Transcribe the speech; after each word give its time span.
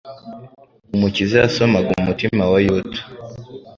Umukiza 0.95 1.35
yasomaga 1.43 1.89
umutima 2.01 2.43
wa 2.51 2.59
Yuda. 2.65 2.99